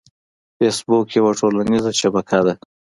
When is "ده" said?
2.45-2.53